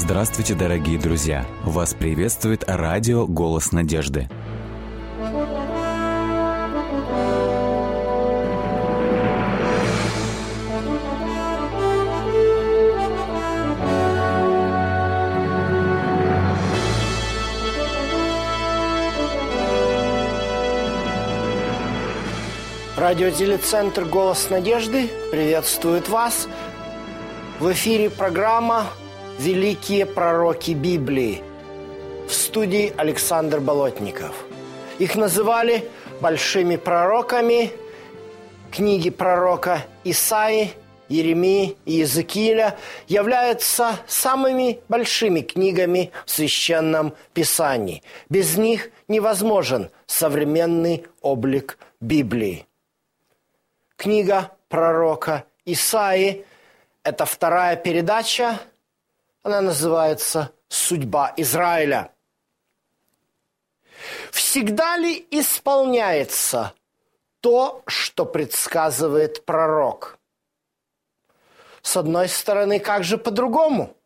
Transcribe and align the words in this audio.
Здравствуйте, 0.00 0.54
дорогие 0.54 0.96
друзья! 0.96 1.44
Вас 1.64 1.92
приветствует 1.92 2.62
радио 2.68 3.26
«Голос 3.26 3.72
надежды». 3.72 4.28
Радиотелецентр 22.96 24.04
«Голос 24.04 24.48
надежды» 24.48 25.10
приветствует 25.32 26.08
вас. 26.08 26.46
В 27.58 27.72
эфире 27.72 28.10
программа 28.10 28.86
«Великие 29.38 30.04
пророки 30.04 30.72
Библии» 30.72 31.42
в 32.28 32.32
студии 32.32 32.92
Александр 32.96 33.60
Болотников. 33.60 34.34
Их 34.98 35.14
называли 35.14 35.88
большими 36.20 36.76
пророками 36.76 37.70
книги 38.70 39.10
пророка 39.10 39.84
Исаи, 40.04 40.72
Еремии 41.08 41.76
и 41.86 41.92
Иезекииля 41.92 42.76
являются 43.06 43.98
самыми 44.06 44.80
большими 44.88 45.40
книгами 45.40 46.10
в 46.26 46.30
Священном 46.30 47.14
Писании. 47.32 48.02
Без 48.28 48.56
них 48.56 48.90
невозможен 49.08 49.90
современный 50.06 51.06
облик 51.22 51.78
Библии. 52.00 52.66
Книга 53.96 54.50
пророка 54.68 55.44
Исаи– 55.64 56.44
это 57.04 57.24
вторая 57.24 57.76
передача. 57.76 58.58
Она 59.48 59.62
называется 59.62 60.52
«Судьба 60.68 61.32
Израиля». 61.38 62.12
Всегда 64.30 64.98
ли 64.98 65.26
исполняется 65.30 66.74
то, 67.40 67.82
что 67.86 68.26
предсказывает 68.26 69.46
пророк? 69.46 70.18
С 71.80 71.96
одной 71.96 72.28
стороны, 72.28 72.78
как 72.78 73.04
же 73.04 73.16
по-другому? 73.16 73.96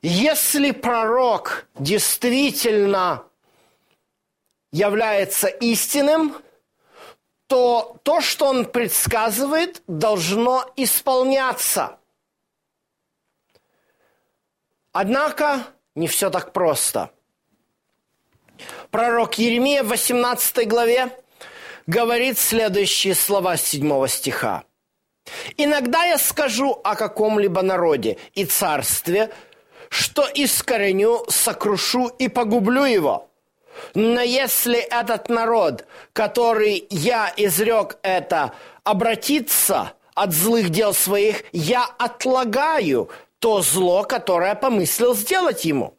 Если 0.00 0.70
пророк 0.70 1.66
действительно 1.78 3.24
является 4.72 5.48
истинным– 5.48 6.34
то 7.46 7.96
то, 8.04 8.20
что 8.20 8.46
он 8.46 8.64
предсказывает, 8.64 9.82
должно 9.88 10.64
исполняться. 10.76 11.99
Однако 14.92 15.66
не 15.94 16.08
все 16.08 16.30
так 16.30 16.52
просто. 16.52 17.10
Пророк 18.90 19.38
Еремия 19.38 19.82
в 19.82 19.88
18 19.88 20.68
главе 20.68 21.10
говорит 21.86 22.38
следующие 22.38 23.14
слова 23.14 23.56
7 23.56 24.06
стиха. 24.08 24.64
«Иногда 25.56 26.04
я 26.04 26.18
скажу 26.18 26.80
о 26.82 26.96
каком-либо 26.96 27.62
народе 27.62 28.18
и 28.34 28.44
царстве, 28.44 29.30
что 29.88 30.26
искореню, 30.26 31.24
сокрушу 31.28 32.08
и 32.08 32.28
погублю 32.28 32.84
его» 32.84 33.30
Но 33.94 34.20
если 34.20 34.78
этот 34.78 35.28
народ, 35.28 35.86
который 36.12 36.86
я 36.90 37.32
изрек 37.36 37.98
это, 38.02 38.52
обратится 38.84 39.92
от 40.14 40.32
злых 40.32 40.70
дел 40.70 40.92
своих, 40.92 41.44
я 41.52 41.84
отлагаю 41.98 43.10
то 43.40 43.62
зло, 43.62 44.04
которое 44.04 44.54
помыслил 44.54 45.14
сделать 45.14 45.64
ему. 45.64 45.98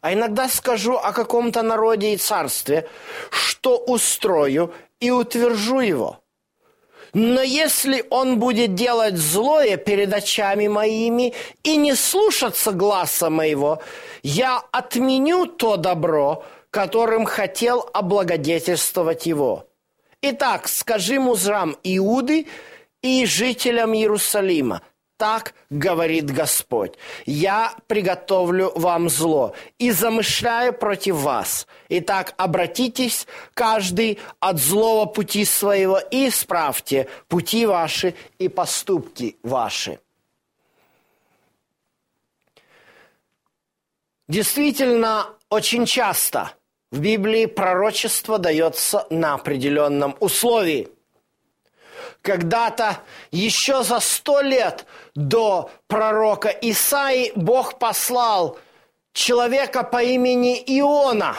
А 0.00 0.12
иногда 0.12 0.48
скажу 0.48 0.94
о 0.94 1.12
каком-то 1.12 1.62
народе 1.62 2.14
и 2.14 2.16
царстве, 2.16 2.88
что 3.30 3.76
устрою 3.76 4.72
и 5.00 5.10
утвержу 5.10 5.80
его. 5.80 6.20
Но 7.12 7.42
если 7.42 8.04
он 8.10 8.38
будет 8.38 8.74
делать 8.74 9.16
злое 9.16 9.76
перед 9.76 10.12
очами 10.12 10.68
моими 10.68 11.34
и 11.62 11.76
не 11.76 11.94
слушаться 11.94 12.72
гласа 12.72 13.30
моего, 13.30 13.80
я 14.22 14.62
отменю 14.70 15.46
то 15.46 15.76
добро, 15.76 16.44
которым 16.70 17.24
хотел 17.24 17.88
облагодетельствовать 17.92 19.26
его. 19.26 19.66
Итак, 20.20 20.68
скажи 20.68 21.18
музрам 21.18 21.76
Иуды 21.82 22.46
и 23.02 23.24
жителям 23.26 23.94
Иерусалима, 23.94 24.82
так 25.16 25.54
говорит 25.70 26.30
Господь. 26.30 26.94
Я 27.24 27.74
приготовлю 27.86 28.72
вам 28.74 29.08
зло 29.08 29.54
и 29.78 29.90
замышляю 29.90 30.72
против 30.72 31.16
вас. 31.16 31.66
Итак, 31.88 32.34
обратитесь 32.36 33.26
каждый 33.54 34.18
от 34.40 34.58
злого 34.58 35.06
пути 35.06 35.44
своего 35.44 35.98
и 35.98 36.28
исправьте 36.28 37.08
пути 37.28 37.66
ваши 37.66 38.14
и 38.38 38.48
поступки 38.48 39.36
ваши. 39.42 39.98
Действительно, 44.28 45.28
очень 45.50 45.86
часто 45.86 46.52
в 46.90 46.98
Библии 46.98 47.46
пророчество 47.46 48.38
дается 48.38 49.06
на 49.10 49.34
определенном 49.34 50.16
условии. 50.20 50.88
Когда-то 52.26 52.98
еще 53.30 53.84
за 53.84 54.00
сто 54.00 54.40
лет 54.40 54.84
до 55.14 55.70
пророка 55.86 56.48
Исаи 56.48 57.30
Бог 57.36 57.78
послал 57.78 58.58
человека 59.12 59.84
по 59.84 60.02
имени 60.02 60.60
Иона 60.66 61.36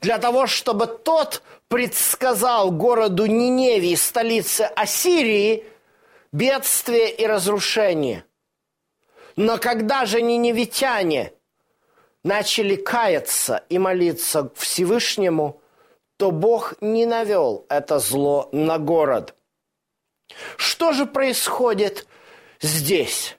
для 0.00 0.18
того, 0.18 0.46
чтобы 0.46 0.86
тот 0.86 1.42
предсказал 1.66 2.70
городу 2.70 3.26
Ниневии, 3.26 3.96
столице 3.96 4.70
Ассирии, 4.76 5.64
бедствие 6.30 7.10
и 7.10 7.26
разрушение. 7.26 8.24
Но 9.34 9.58
когда 9.58 10.04
же 10.04 10.22
ниневитяне– 10.22 11.32
начали 12.22 12.76
каяться 12.76 13.64
и 13.68 13.78
молиться 13.78 14.50
Всевышнему, 14.54 15.60
то 16.18 16.30
Бог 16.30 16.74
не 16.82 17.06
навел 17.06 17.64
это 17.70 17.98
зло 17.98 18.48
на 18.52 18.78
город. 18.78 19.34
Что 20.56 20.92
же 20.92 21.06
происходит 21.06 22.06
здесь? 22.60 23.36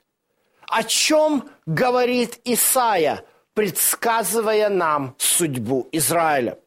О 0.68 0.82
чем 0.82 1.48
говорит 1.66 2.40
Исаия, 2.44 3.24
предсказывая 3.54 4.68
нам 4.68 5.14
судьбу 5.18 5.88
Израиля? 5.92 6.58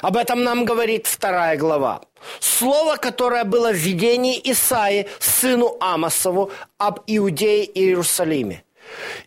Об 0.00 0.16
этом 0.16 0.44
нам 0.44 0.64
говорит 0.64 1.06
вторая 1.06 1.56
глава. 1.56 2.02
Слово, 2.40 2.96
которое 2.96 3.44
было 3.44 3.72
в 3.72 3.76
видении 3.76 4.40
Исаи, 4.44 5.08
сыну 5.18 5.76
Амосову, 5.80 6.50
об 6.78 7.00
Иудее 7.06 7.64
и 7.64 7.80
Иерусалиме. 7.80 8.64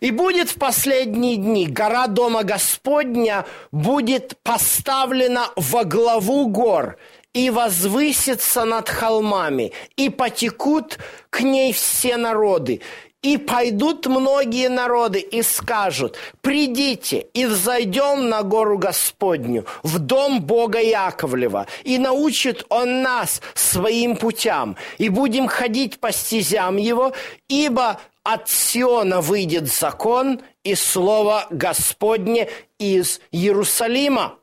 И 0.00 0.10
будет 0.10 0.50
в 0.50 0.58
последние 0.58 1.36
дни 1.36 1.66
гора 1.66 2.06
Дома 2.06 2.42
Господня 2.42 3.46
будет 3.70 4.36
поставлена 4.42 5.50
во 5.56 5.84
главу 5.84 6.48
гор 6.48 6.96
и 7.34 7.50
возвысится 7.50 8.64
над 8.64 8.88
холмами, 8.88 9.72
и 9.96 10.10
потекут 10.10 10.98
к 11.30 11.40
ней 11.40 11.72
все 11.72 12.16
народы, 12.16 12.80
и 13.22 13.38
пойдут 13.38 14.06
многие 14.06 14.68
народы 14.68 15.20
и 15.20 15.42
скажут, 15.42 16.18
придите 16.40 17.26
и 17.32 17.46
взойдем 17.46 18.28
на 18.28 18.42
гору 18.42 18.78
Господню, 18.78 19.64
в 19.82 19.98
дом 20.00 20.42
Бога 20.42 20.80
Яковлева, 20.80 21.68
и 21.84 21.98
научит 21.98 22.66
Он 22.68 23.02
нас 23.02 23.40
своим 23.54 24.16
путям, 24.16 24.76
и 24.98 25.08
будем 25.08 25.46
ходить 25.46 26.00
по 26.00 26.12
стезям 26.12 26.76
Его, 26.76 27.12
ибо 27.48 28.00
от 28.24 28.48
Сиона 28.48 29.20
выйдет 29.20 29.72
закон 29.72 30.40
и 30.64 30.74
слово 30.74 31.46
Господне 31.50 32.48
из 32.78 33.20
Иерусалима. 33.30 34.38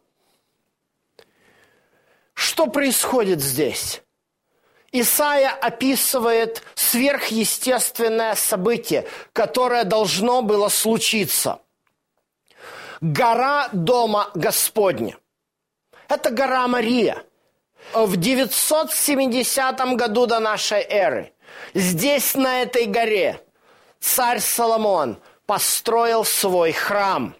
Что 2.39 2.68
происходит 2.68 3.41
здесь? 3.41 4.01
Исаия 4.94 5.50
описывает 5.50 6.63
сверхъестественное 6.74 8.33
событие, 8.36 9.06
которое 9.33 9.83
должно 9.83 10.41
было 10.41 10.69
случиться. 10.69 11.59
Гора 13.01 13.68
Дома 13.74 14.31
Господня. 14.36 15.18
Это 16.07 16.30
гора 16.30 16.65
Мария. 16.69 17.25
В 17.94 18.15
970 18.15 19.97
году 19.97 20.25
до 20.25 20.39
нашей 20.39 20.81
эры 20.81 21.33
здесь, 21.74 22.36
на 22.36 22.62
этой 22.62 22.86
горе, 22.86 23.44
царь 24.00 24.39
Соломон 24.39 25.19
построил 25.45 26.24
свой 26.24 26.71
храм. 26.71 27.36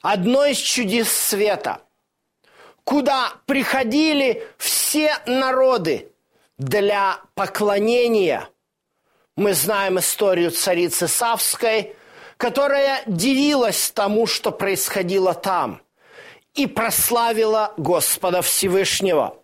Одно 0.00 0.44
из 0.44 0.58
чудес 0.58 1.08
света, 1.08 1.82
куда 2.92 3.32
приходили 3.46 4.46
все 4.58 5.16
народы 5.24 6.12
для 6.58 7.20
поклонения. 7.34 8.50
Мы 9.34 9.54
знаем 9.54 9.98
историю 9.98 10.50
царицы 10.50 11.08
Савской, 11.08 11.96
которая 12.36 13.02
дивилась 13.06 13.90
тому, 13.92 14.26
что 14.26 14.50
происходило 14.50 15.32
там, 15.32 15.80
и 16.52 16.66
прославила 16.66 17.72
Господа 17.78 18.42
Всевышнего. 18.42 19.38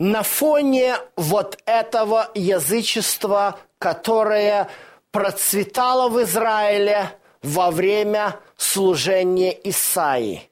На 0.00 0.24
фоне 0.24 0.96
вот 1.14 1.56
этого 1.66 2.32
язычества, 2.34 3.60
которое 3.78 4.68
процветало 5.12 6.08
в 6.08 6.20
Израиле 6.24 7.12
во 7.44 7.70
время 7.70 8.40
служения 8.56 9.52
Исаии, 9.52 10.50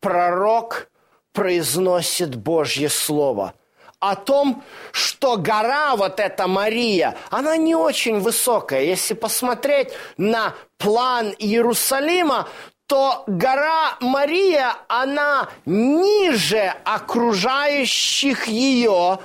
пророк 0.00 0.90
произносит 1.32 2.34
Божье 2.34 2.88
Слово– 2.88 3.54
о 4.00 4.16
том, 4.16 4.64
что 4.92 5.36
гора, 5.36 5.94
вот 5.94 6.18
эта 6.20 6.46
Мария, 6.48 7.16
она 7.28 7.56
не 7.58 7.74
очень 7.74 8.18
высокая. 8.18 8.82
Если 8.82 9.12
посмотреть 9.12 9.90
на 10.16 10.54
план 10.78 11.34
Иерусалима, 11.38 12.48
то 12.86 13.24
гора 13.26 13.96
Мария, 14.00 14.74
она 14.88 15.50
ниже 15.66 16.74
окружающих 16.84 18.48
ее 18.48 19.20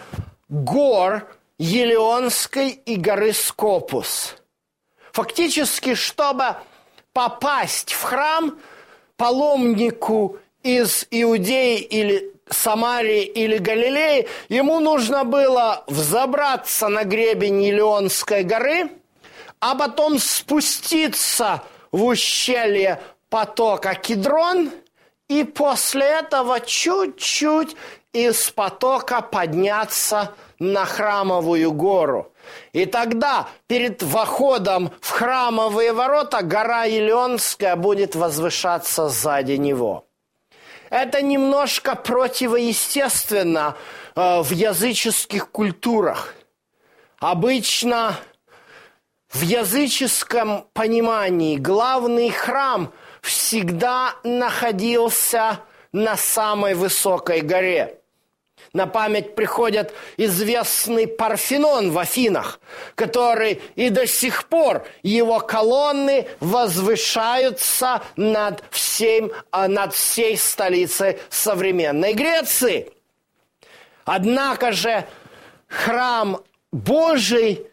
гор 0.50 1.26
Елеонской 1.58 2.70
и 2.70 2.98
горы 2.98 3.32
Скопус. 3.32 4.36
Фактически, 5.14 5.96
чтобы 5.96 6.58
попасть 7.14 7.94
в 7.94 8.04
храм, 8.04 8.60
паломнику 9.16 10.38
из 10.66 11.06
Иудеи 11.12 11.78
или 11.78 12.34
Самарии 12.50 13.24
или 13.24 13.58
Галилеи, 13.58 14.28
ему 14.50 14.80
нужно 14.80 15.24
было 15.24 15.84
взобраться 15.86 16.88
на 16.88 17.04
гребень 17.04 17.62
Елеонской 17.64 18.44
горы, 18.44 18.90
а 19.60 19.76
потом 19.76 20.18
спуститься 20.18 21.62
в 21.92 22.04
ущелье 22.04 23.00
потока 23.30 23.94
Кедрон, 23.94 24.72
и 25.28 25.44
после 25.44 26.06
этого 26.06 26.60
чуть-чуть 26.60 27.76
из 28.12 28.50
потока 28.50 29.22
подняться 29.22 30.34
на 30.58 30.86
храмовую 30.86 31.72
гору. 31.74 32.32
И 32.74 32.86
тогда 32.86 33.50
перед 33.68 34.02
входом 34.02 34.92
в 35.00 35.10
храмовые 35.12 35.94
ворота 35.94 36.42
гора 36.42 36.86
Елеонская 36.86 37.76
будет 37.76 38.16
возвышаться 38.16 39.10
сзади 39.10 39.54
него. 39.54 40.05
Это 40.90 41.22
немножко 41.22 41.96
противоестественно 41.96 43.76
э, 44.16 44.42
в 44.42 44.52
языческих 44.52 45.50
культурах. 45.50 46.36
Обычно 47.20 48.16
в 49.30 49.42
языческом 49.42 50.68
понимании 50.74 51.58
главный 51.58 52.30
храм 52.30 52.94
всегда 53.22 54.16
находился 54.24 55.60
на 55.92 56.16
самой 56.16 56.76
высокой 56.76 57.42
горе. 57.42 58.00
На 58.76 58.88
память 58.88 59.36
приходит 59.36 59.94
известный 60.18 61.08
Парфенон 61.08 61.92
в 61.92 61.98
Афинах, 61.98 62.60
который 62.96 63.62
и 63.76 63.90
до 63.90 64.06
сих 64.06 64.50
пор 64.50 64.86
его 65.02 65.40
колонны 65.40 66.28
возвышаются 66.42 68.04
над, 68.18 68.66
всем, 68.72 69.32
а, 69.50 69.70
над 69.70 69.94
всей 69.94 70.36
столицей 70.36 71.20
современной 71.30 72.12
Греции. 72.12 72.92
Однако 74.04 74.74
же 74.74 75.06
храм 75.70 76.42
Божий 76.74 77.66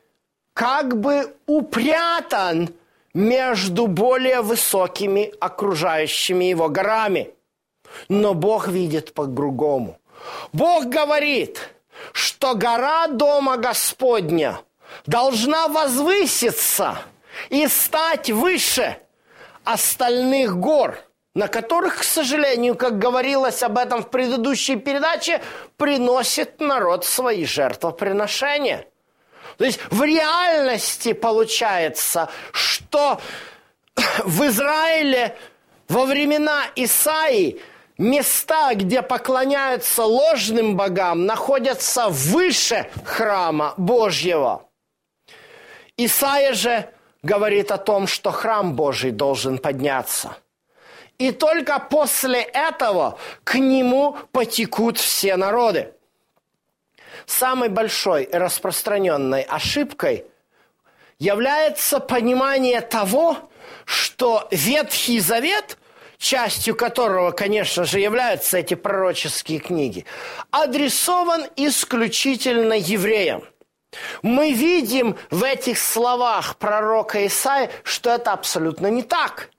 как 0.55 1.01
бы 1.01 1.35
упрятан 1.47 2.69
между 3.13 3.89
более 3.89 4.41
высокими 4.41 5.35
окружающими 5.41 6.45
его 6.45 6.69
горами. 6.69 7.35
Но 8.09 8.35
Бог 8.35 8.69
видит 8.69 9.15
по-другому. 9.15 9.99
Бог 10.53 10.87
говорит, 10.87 11.71
что 12.13 12.55
гора 12.55 13.07
Дома 13.09 13.57
Господня 13.57 14.61
должна 15.07 15.69
возвыситься 15.69 16.99
и 17.49 17.67
стать 17.67 18.31
выше 18.31 18.99
остальных 19.65 20.57
гор, 20.57 20.99
на 21.35 21.49
которых, 21.49 22.01
к 22.01 22.05
сожалению, 22.05 22.75
как 22.75 22.99
говорилось 22.99 23.63
об 23.63 23.79
этом 23.79 24.03
в 24.03 24.11
предыдущей 24.11 24.77
передаче, 24.77 25.41
приносит 25.77 26.61
народ 26.61 27.05
свои 27.05 27.45
жертвоприношения. 27.47 28.87
То 29.57 29.65
есть 29.65 29.81
в 29.91 30.03
реальности 30.03 31.13
получается, 31.13 32.29
что 32.53 33.21
в 34.25 34.47
Израиле 34.47 35.37
во 35.89 36.05
времена 36.05 36.65
Исаии 36.75 37.61
места, 38.03 38.75
где 38.75 39.01
поклоняются 39.01 40.05
ложным 40.05 40.77
богам, 40.77 41.25
находятся 41.25 42.09
выше 42.09 42.91
храма 43.05 43.75
Божьего. 43.77 44.69
Исаия 45.97 46.53
же 46.53 46.89
говорит 47.23 47.71
о 47.71 47.79
том, 47.79 48.07
что 48.07 48.31
храм 48.31 48.75
Божий 48.75 49.13
должен 49.13 49.59
подняться. 49.59 50.37
И 51.19 51.31
только 51.31 51.79
после 51.79 52.43
этого 52.43 53.19
к 53.45 53.55
нему 53.55 54.17
потекут 54.33 54.99
все 54.99 55.37
народы. 55.37 55.95
Самой 57.27 57.69
большой 57.69 58.25
и 58.25 58.35
распространенной 58.35 59.43
ошибкой 59.43 60.25
является 61.19 62.01
понимание 62.01 62.81
того, 62.81 63.37
что 63.85 64.49
Ветхий 64.51 65.21
Завет– 65.21 65.79
частью 66.23 66.77
которого, 66.77 67.33
конечно 67.33 67.85
же, 67.85 67.99
являются 67.99 68.59
эти 68.59 68.75
пророческие 68.75 69.59
книги, 69.59 70.07
адресован 70.51 71.47
исключительно 71.57 72.75
евреям. 72.75 73.43
Мы 74.23 74.53
видим 74.53 75.17
в 75.31 75.43
этих 75.43 75.79
словах 75.79 76.57
пророка 76.57 77.27
Исаия, 77.27 77.71
что 77.83 78.11
это 78.11 78.33
абсолютно 78.33 78.87
не 78.87 79.03
так. 79.03 79.51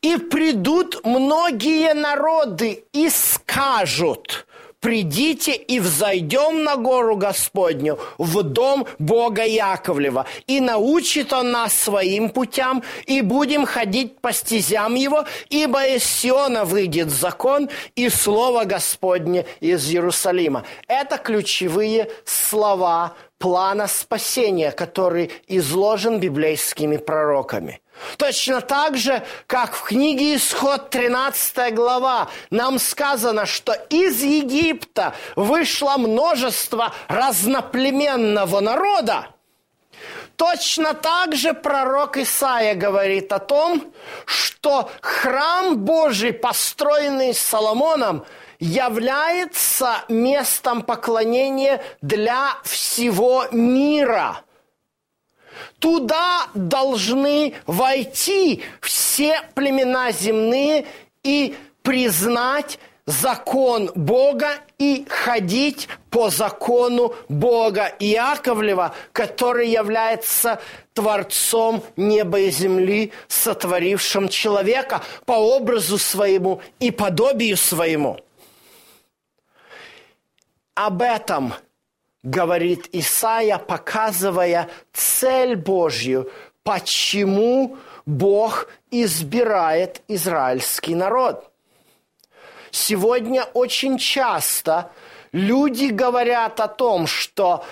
И 0.00 0.16
придут 0.16 1.04
многие 1.04 1.92
народы 1.92 2.84
и 2.92 3.08
скажут, 3.10 4.46
придите 4.84 5.54
и 5.54 5.80
взойдем 5.80 6.62
на 6.62 6.76
гору 6.76 7.16
Господню, 7.16 7.98
в 8.18 8.42
дом 8.42 8.86
Бога 8.98 9.42
Яковлева, 9.42 10.26
и 10.46 10.60
научит 10.60 11.32
Он 11.32 11.52
нас 11.52 11.72
своим 11.72 12.28
путям, 12.28 12.82
и 13.06 13.22
будем 13.22 13.64
ходить 13.64 14.20
по 14.20 14.30
стезям 14.30 14.94
Его, 14.94 15.24
ибо 15.48 15.86
из 15.86 16.04
Сиона 16.04 16.66
выйдет 16.66 17.08
закон 17.08 17.70
и 17.96 18.10
Слово 18.10 18.64
Господне 18.64 19.46
из 19.60 19.88
Иерусалима. 19.90 20.64
Это 20.86 21.16
ключевые 21.16 22.10
слова 22.26 23.14
плана 23.38 23.86
спасения, 23.86 24.70
который 24.70 25.30
изложен 25.48 26.20
библейскими 26.20 26.98
пророками. 26.98 27.80
Точно 28.16 28.60
так 28.60 28.96
же, 28.96 29.24
как 29.46 29.74
в 29.74 29.82
книге 29.84 30.36
Исход 30.36 30.90
13 30.90 31.74
глава. 31.74 32.28
Нам 32.50 32.78
сказано, 32.78 33.46
что 33.46 33.72
из 33.72 34.22
Египта 34.22 35.14
вышло 35.36 35.96
множество 35.96 36.92
разноплеменного 37.08 38.60
народа, 38.60 39.28
Точно 40.36 40.94
так 40.94 41.36
же 41.36 41.54
пророк 41.54 42.16
Исаия 42.16 42.74
говорит 42.74 43.32
о 43.32 43.38
том, 43.38 43.92
что 44.24 44.90
храм 45.00 45.76
Божий, 45.78 46.32
построенный 46.32 47.32
Соломоном, 47.32 48.26
является 48.58 50.04
местом 50.08 50.82
поклонения 50.82 51.82
для 52.02 52.58
всего 52.64 53.46
мира– 53.52 54.40
Туда 55.78 56.48
должны 56.54 57.54
войти 57.66 58.62
все 58.80 59.40
племена 59.54 60.12
земные 60.12 60.86
и 61.22 61.54
признать 61.82 62.78
закон 63.06 63.90
Бога 63.94 64.58
и 64.78 65.06
ходить 65.08 65.88
по 66.10 66.30
закону 66.30 67.14
Бога 67.28 67.92
Иаковлева, 67.98 68.94
который 69.12 69.68
является 69.68 70.60
Творцом 70.94 71.82
неба 71.96 72.40
и 72.40 72.50
земли, 72.50 73.12
сотворившим 73.28 74.28
человека 74.28 75.02
по 75.26 75.32
образу 75.32 75.98
своему 75.98 76.62
и 76.78 76.90
подобию 76.90 77.56
своему. 77.56 78.18
Об 80.74 81.02
этом 81.02 81.54
говорит 82.24 82.88
Исаия, 82.92 83.58
показывая 83.58 84.68
цель 84.92 85.54
Божью, 85.54 86.30
почему 86.64 87.76
Бог 88.06 88.68
избирает 88.90 90.02
израильский 90.08 90.94
народ. 90.94 91.50
Сегодня 92.70 93.44
очень 93.54 93.98
часто 93.98 94.90
люди 95.32 95.86
говорят 95.86 96.58
о 96.58 96.66
том, 96.66 97.06
что 97.06 97.64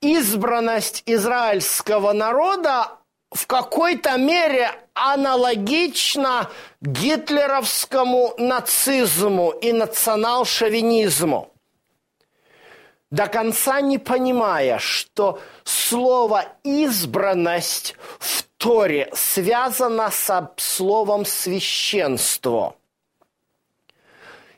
избранность 0.00 1.02
израильского 1.06 2.12
народа 2.12 2.88
в 3.30 3.46
какой-то 3.46 4.16
мере 4.16 4.70
аналогично 4.94 6.50
гитлеровскому 6.80 8.34
нацизму 8.38 9.50
и 9.50 9.72
национал-шовинизму, 9.72 11.53
до 13.14 13.28
конца 13.28 13.80
не 13.80 13.98
понимая, 13.98 14.80
что 14.80 15.40
слово 15.62 16.46
«избранность» 16.64 17.94
в 18.18 18.42
Торе 18.56 19.08
связано 19.14 20.10
со 20.10 20.50
словом 20.56 21.24
«священство». 21.24 22.74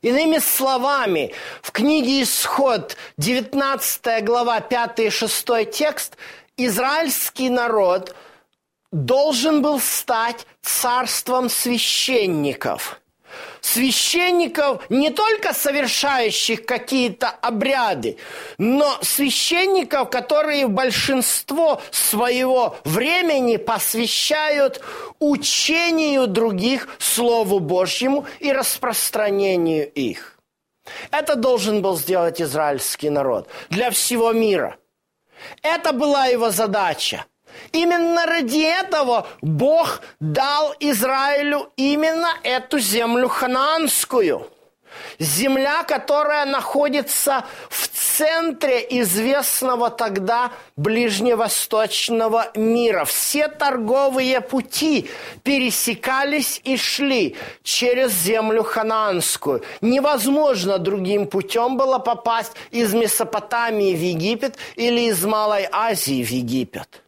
Иными 0.00 0.38
словами, 0.38 1.34
в 1.60 1.70
книге 1.70 2.22
«Исход», 2.22 2.96
19 3.18 4.24
глава, 4.24 4.60
5 4.60 5.00
и 5.00 5.10
6 5.10 5.70
текст, 5.70 6.16
израильский 6.56 7.50
народ 7.50 8.16
должен 8.90 9.60
был 9.60 9.80
стать 9.80 10.46
царством 10.62 11.50
священников. 11.50 13.02
Священников, 13.66 14.88
не 14.90 15.10
только 15.10 15.52
совершающих 15.52 16.64
какие-то 16.64 17.30
обряды, 17.30 18.16
но 18.58 18.96
священников, 19.02 20.08
которые 20.08 20.68
большинство 20.68 21.82
своего 21.90 22.76
времени 22.84 23.56
посвящают 23.56 24.80
учению 25.18 26.28
других 26.28 26.88
Слову 27.00 27.58
Божьему 27.58 28.24
и 28.38 28.52
распространению 28.52 29.90
их. 29.90 30.38
Это 31.10 31.34
должен 31.34 31.82
был 31.82 31.96
сделать 31.96 32.40
израильский 32.40 33.10
народ 33.10 33.48
для 33.68 33.90
всего 33.90 34.32
мира. 34.32 34.76
Это 35.62 35.92
была 35.92 36.26
его 36.26 36.50
задача– 36.50 37.24
Именно 37.72 38.26
ради 38.26 38.62
этого 38.62 39.26
Бог 39.42 40.00
дал 40.20 40.74
Израилю 40.80 41.70
именно 41.76 42.28
эту 42.42 42.78
землю 42.78 43.28
хананскую. 43.28 44.50
Земля, 45.18 45.82
которая 45.82 46.44
находится 46.46 47.44
в 47.68 47.88
центре 47.88 48.86
известного 49.02 49.90
тогда 49.90 50.52
ближневосточного 50.76 52.50
мира. 52.54 53.04
Все 53.04 53.48
торговые 53.48 54.40
пути 54.40 55.10
пересекались 55.42 56.60
и 56.64 56.76
шли 56.76 57.36
через 57.62 58.12
землю 58.12 58.62
хананскую. 58.62 59.62
Невозможно 59.80 60.78
другим 60.78 61.26
путем 61.26 61.76
было 61.76 61.98
попасть 61.98 62.52
из 62.70 62.94
Месопотамии 62.94 63.94
в 63.94 64.00
Египет 64.00 64.56
или 64.76 65.08
из 65.10 65.24
Малой 65.24 65.68
Азии 65.70 66.24
в 66.24 66.30
Египет. 66.30 67.02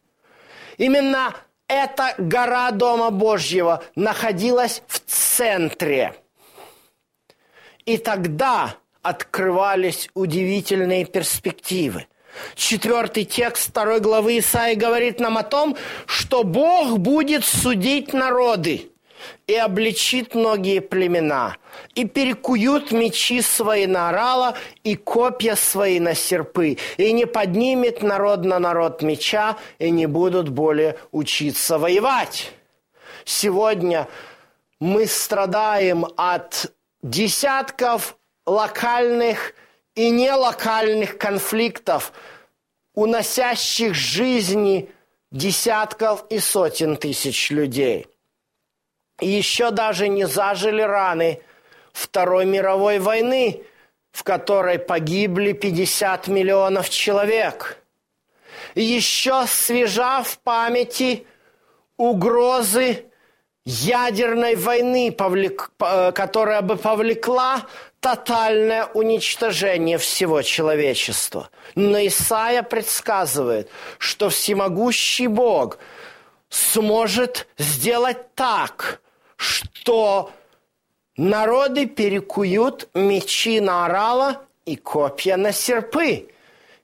Именно 0.78 1.34
эта 1.66 2.14
гора 2.16 2.70
Дома 2.70 3.10
Божьего 3.10 3.84
находилась 3.94 4.82
в 4.86 5.00
центре. 5.00 6.14
И 7.84 7.98
тогда 7.98 8.76
открывались 9.02 10.08
удивительные 10.14 11.04
перспективы. 11.04 12.06
Четвертый 12.54 13.24
текст 13.24 13.70
второй 13.70 14.00
главы 14.00 14.38
Исаи 14.38 14.74
говорит 14.74 15.18
нам 15.18 15.38
о 15.38 15.42
том, 15.42 15.76
что 16.06 16.44
Бог 16.44 16.98
будет 16.98 17.44
судить 17.44 18.12
народы 18.12 18.90
и 19.46 19.54
обличит 19.54 20.34
многие 20.34 20.80
племена, 20.80 21.56
и 21.94 22.04
перекуют 22.04 22.92
мечи 22.92 23.42
свои 23.42 23.86
на 23.86 24.08
орала, 24.08 24.56
и 24.84 24.96
копья 24.96 25.54
свои 25.54 26.00
на 26.00 26.14
серпы, 26.14 26.78
и 26.96 27.12
не 27.12 27.26
поднимет 27.26 28.02
народ 28.02 28.44
на 28.44 28.58
народ 28.58 29.02
меча, 29.02 29.56
и 29.78 29.90
не 29.90 30.06
будут 30.06 30.48
более 30.48 30.98
учиться 31.12 31.78
воевать. 31.78 32.52
Сегодня 33.24 34.08
мы 34.80 35.06
страдаем 35.06 36.06
от 36.16 36.72
десятков 37.02 38.16
локальных 38.46 39.54
и 39.94 40.10
нелокальных 40.10 41.18
конфликтов, 41.18 42.12
уносящих 42.94 43.94
жизни 43.94 44.90
десятков 45.30 46.24
и 46.30 46.38
сотен 46.38 46.96
тысяч 46.96 47.50
людей– 47.50 48.06
и 49.20 49.28
еще 49.28 49.70
даже 49.70 50.08
не 50.08 50.26
зажили 50.26 50.82
раны 50.82 51.40
Второй 51.98 52.44
мировой 52.46 53.00
войны, 53.00 53.64
в 54.12 54.22
которой 54.22 54.78
погибли 54.78 55.52
50 55.52 56.28
миллионов 56.28 56.88
человек. 56.90 57.78
Еще 58.76 59.46
свежа 59.48 60.22
в 60.22 60.38
памяти 60.38 61.26
угрозы 61.96 63.06
ядерной 63.64 64.54
войны, 64.54 65.10
которая 65.10 66.62
бы 66.62 66.76
повлекла 66.76 67.66
тотальное 67.98 68.86
уничтожение 68.94 69.98
всего 69.98 70.42
человечества. 70.42 71.50
Но 71.74 71.98
Исаия 71.98 72.62
предсказывает, 72.62 73.68
что 73.98 74.30
всемогущий 74.30 75.26
Бог 75.26 75.78
сможет 76.48 77.48
сделать 77.58 78.34
так, 78.36 79.00
что 79.36 80.30
народы 81.18 81.86
перекуют 81.86 82.88
мечи 82.94 83.60
на 83.60 83.84
орала 83.84 84.40
и 84.64 84.76
копья 84.76 85.36
на 85.36 85.52
серпы, 85.52 86.30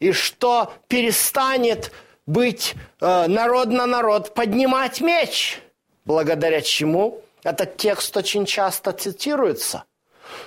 и 0.01 0.13
что 0.13 0.73
перестанет 0.89 1.93
быть 2.27 2.75
э, 3.01 3.27
народ 3.27 3.69
на 3.69 3.87
народ 3.87 4.35
поднимать 4.35 5.01
меч, 5.01 5.61
благодаря 6.05 6.61
чему? 6.61 7.23
Этот 7.43 7.77
текст 7.77 8.17
очень 8.17 8.47
часто 8.47 8.93
цитируется. 8.93 9.85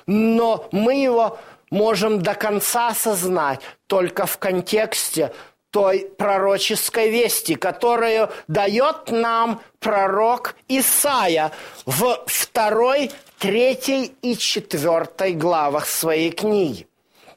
Но 0.08 0.68
мы 0.72 0.96
его 0.96 1.40
можем 1.70 2.22
до 2.22 2.34
конца 2.34 2.90
осознать 2.90 3.62
только 3.86 4.26
в 4.26 4.38
контексте 4.38 5.32
той 5.70 6.10
пророческой 6.18 7.10
вести, 7.10 7.56
которую 7.56 8.30
дает 8.48 9.12
нам 9.12 9.62
пророк 9.80 10.56
Исаия 10.68 11.52
в 11.86 12.24
второй, 12.26 13.12
третьей 13.40 14.16
и 14.22 14.36
четвертой 14.36 15.34
главах 15.34 15.86
своей 15.88 16.32
книги. 16.32 16.88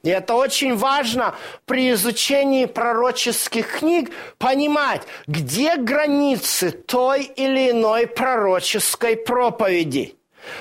И 0.03 0.09
это 0.09 0.35
очень 0.35 0.77
важно 0.77 1.35
при 1.67 1.91
изучении 1.93 2.65
пророческих 2.65 3.81
книг 3.81 4.11
понимать, 4.39 5.03
где 5.27 5.77
границы 5.77 6.71
той 6.71 7.25
или 7.25 7.71
иной 7.71 8.07
пророческой 8.07 9.17
проповеди. 9.17 10.17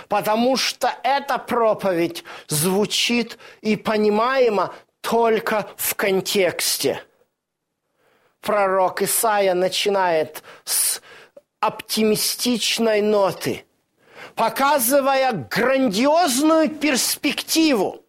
Потому 0.10 0.58
что 0.58 0.94
эта 1.04 1.38
проповедь 1.38 2.26
звучит 2.48 3.38
и 3.62 3.78
понимаема 3.78 4.74
только 5.02 5.70
в 5.78 5.96
контексте– 5.96 7.02
пророк 8.42 9.02
Исаия 9.02 9.54
начинает 9.54 10.44
с 10.64 11.02
оптимистичной 11.60 13.02
ноты, 13.02 13.66
показывая 14.40 15.34
грандиозную 15.34 16.70
перспективу 16.70 18.06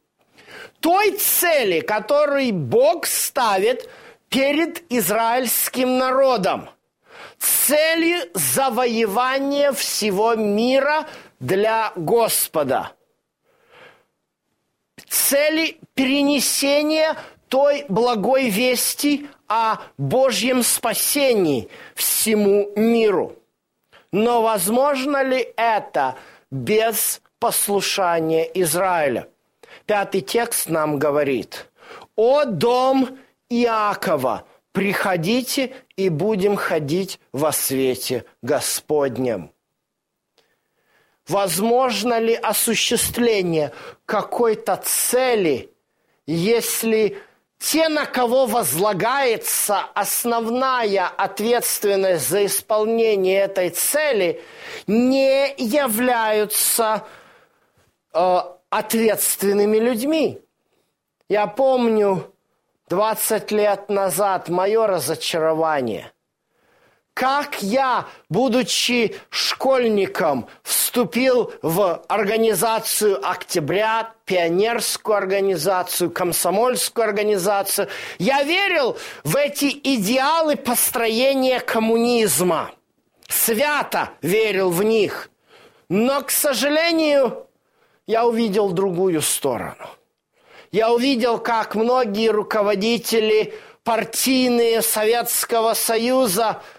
той 0.78 1.10
цели, 1.18 1.80
которую 1.80 2.52
Бог 2.52 3.04
ставит 3.06 3.90
перед 4.28 4.80
израильским 4.92 5.98
народом. 5.98 6.70
Цели 7.40 8.30
завоевания 8.32 9.72
всего 9.72 10.36
мира 10.36 11.08
для 11.40 11.92
Господа. 11.96 12.92
Цели 15.08 15.80
перенесения 15.94 17.16
той 17.48 17.86
благой 17.88 18.50
вести 18.50 19.26
о 19.48 19.78
Божьем 19.98 20.62
спасении 20.62 21.68
всему 21.96 22.70
миру. 22.76 23.39
Но 24.12 24.42
возможно 24.42 25.22
ли 25.22 25.52
это 25.56 26.16
без 26.50 27.22
послушания 27.38 28.44
Израиля? 28.54 29.28
Пятый 29.86 30.20
текст 30.20 30.68
нам 30.68 30.98
говорит, 30.98 31.70
«О 32.16 32.44
дом 32.44 33.18
Иакова, 33.48 34.46
приходите 34.72 35.74
и 35.96 36.08
будем 36.08 36.56
ходить 36.56 37.20
во 37.32 37.52
свете 37.52 38.24
Господнем». 38.42 39.52
Возможно 41.28 42.18
ли 42.18 42.34
осуществление 42.34 43.72
какой-то 44.04 44.76
цели, 44.84 45.72
если 46.26 47.18
те, 47.60 47.88
на 47.88 48.06
кого 48.06 48.46
возлагается 48.46 49.80
основная 49.94 51.06
ответственность 51.06 52.28
за 52.28 52.46
исполнение 52.46 53.40
этой 53.40 53.68
цели, 53.68 54.42
не 54.86 55.54
являются 55.58 57.04
э, 58.14 58.38
ответственными 58.70 59.76
людьми. 59.76 60.40
Я 61.28 61.46
помню 61.46 62.32
20 62.88 63.52
лет 63.52 63.90
назад 63.90 64.48
мое 64.48 64.86
разочарование, 64.86 66.12
как 67.20 67.60
я, 67.60 68.06
будучи 68.30 69.14
школьником, 69.28 70.48
вступил 70.62 71.52
в 71.60 72.02
организацию 72.08 73.20
«Октября», 73.22 74.14
пионерскую 74.24 75.18
организацию, 75.18 76.10
комсомольскую 76.10 77.04
организацию. 77.04 77.88
Я 78.18 78.42
верил 78.42 78.96
в 79.22 79.36
эти 79.36 79.66
идеалы 79.66 80.56
построения 80.56 81.60
коммунизма. 81.60 82.70
Свято 83.28 84.12
верил 84.22 84.70
в 84.70 84.82
них. 84.82 85.30
Но, 85.90 86.22
к 86.22 86.30
сожалению, 86.30 87.46
я 88.06 88.24
увидел 88.24 88.70
другую 88.70 89.20
сторону. 89.20 89.90
Я 90.72 90.90
увидел, 90.90 91.36
как 91.36 91.74
многие 91.74 92.30
руководители 92.30 93.52
партийные 93.84 94.80
Советского 94.80 95.74
Союза– 95.74 96.62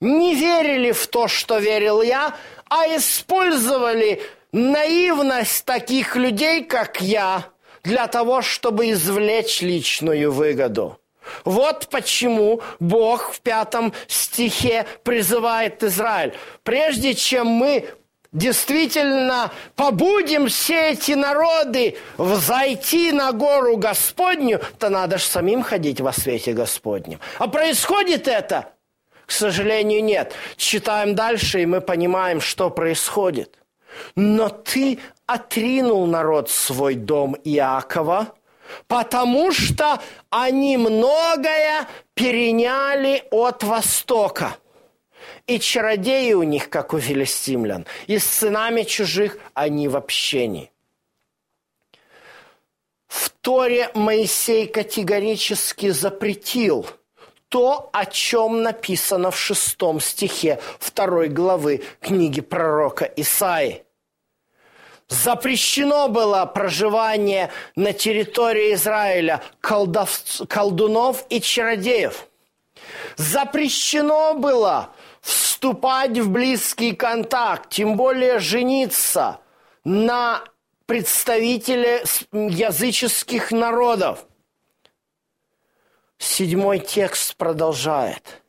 не 0.00 0.34
верили 0.34 0.92
в 0.92 1.06
то, 1.06 1.28
что 1.28 1.58
верил 1.58 2.02
я, 2.02 2.34
а 2.68 2.86
использовали 2.96 4.22
наивность 4.52 5.64
таких 5.64 6.16
людей, 6.16 6.64
как 6.64 7.00
я, 7.00 7.44
для 7.82 8.06
того, 8.06 8.42
чтобы 8.42 8.90
извлечь 8.90 9.60
личную 9.60 10.32
выгоду. 10.32 10.98
Вот 11.44 11.88
почему 11.90 12.60
Бог 12.80 13.32
в 13.32 13.40
пятом 13.40 13.92
стихе 14.08 14.86
призывает 15.04 15.82
Израиль. 15.84 16.34
Прежде 16.64 17.14
чем 17.14 17.46
мы 17.46 17.86
действительно 18.32 19.52
побудем 19.76 20.48
все 20.48 20.92
эти 20.92 21.12
народы 21.12 21.96
взойти 22.16 23.12
на 23.12 23.32
гору 23.32 23.76
Господню, 23.76 24.60
то 24.78 24.88
надо 24.88 25.18
же 25.18 25.24
самим 25.24 25.62
ходить 25.62 26.00
во 26.00 26.12
свете 26.12 26.52
Господнем. 26.52 27.20
А 27.38 27.48
происходит 27.48 28.28
это 28.28 28.72
к 29.30 29.32
сожалению, 29.32 30.02
нет. 30.02 30.34
Читаем 30.56 31.14
дальше, 31.14 31.62
и 31.62 31.66
мы 31.66 31.80
понимаем, 31.80 32.40
что 32.40 32.68
происходит. 32.68 33.60
Но 34.16 34.48
ты 34.48 34.98
отринул 35.24 36.04
народ 36.08 36.50
свой 36.50 36.96
дом 36.96 37.36
Иакова, 37.44 38.34
потому 38.88 39.52
что 39.52 40.00
они 40.30 40.76
многое 40.76 41.86
переняли 42.14 43.22
от 43.30 43.62
Востока. 43.62 44.56
И 45.46 45.60
чародеи 45.60 46.32
у 46.32 46.42
них, 46.42 46.68
как 46.68 46.92
у 46.92 46.98
филистимлян, 46.98 47.86
и 48.08 48.18
с 48.18 48.24
сынами 48.24 48.82
чужих 48.82 49.38
они 49.54 49.86
в 49.86 49.96
общении. 49.96 50.72
В 53.06 53.30
Торе 53.30 53.90
Моисей 53.94 54.66
категорически 54.66 55.90
запретил– 55.90 56.84
то, 57.50 57.90
о 57.92 58.06
чем 58.06 58.62
написано 58.62 59.30
в 59.32 59.38
шестом 59.38 60.00
стихе 60.00 60.60
второй 60.78 61.28
главы 61.28 61.82
книги 62.00 62.40
пророка 62.40 63.04
Исаи. 63.16 63.82
Запрещено 65.08 66.08
было 66.08 66.46
проживание 66.46 67.50
на 67.74 67.92
территории 67.92 68.74
Израиля 68.74 69.42
колдов, 69.60 70.22
колдунов 70.48 71.24
и 71.28 71.40
чародеев. 71.40 72.26
Запрещено 73.16 74.34
было 74.34 74.90
вступать 75.20 76.16
в 76.18 76.30
близкий 76.30 76.92
контакт, 76.92 77.70
тем 77.70 77.96
более 77.96 78.38
жениться 78.38 79.40
на 79.82 80.44
представителе 80.86 82.04
языческих 82.32 83.50
народов. 83.50 84.24
Седьмой 86.20 86.80
текст 86.80 87.34
продолжает. 87.36 88.42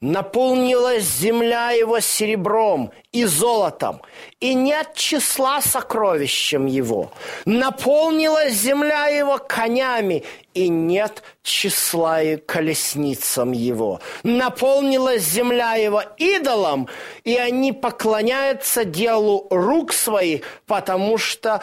Наполнилась 0.00 1.02
земля 1.02 1.72
его 1.72 1.98
серебром 1.98 2.92
и 3.10 3.24
золотом, 3.24 4.00
и 4.38 4.54
нет 4.54 4.94
числа 4.94 5.60
сокровищем 5.60 6.66
его. 6.66 7.10
Наполнилась 7.46 8.52
земля 8.52 9.08
его 9.08 9.38
конями, 9.38 10.22
и 10.54 10.68
нет 10.68 11.24
числа 11.42 12.22
и 12.22 12.36
колесницам 12.36 13.50
его. 13.50 14.00
Наполнилась 14.22 15.24
земля 15.24 15.74
его 15.74 16.04
идолом, 16.16 16.88
и 17.24 17.36
они 17.36 17.72
поклоняются 17.72 18.84
делу 18.84 19.48
рук 19.50 19.92
своих, 19.92 20.42
потому 20.66 21.18
что 21.18 21.60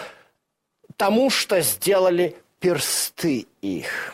тому, 0.98 1.30
что 1.30 1.62
сделали 1.62 2.36
персты 2.60 3.48
их 3.62 4.14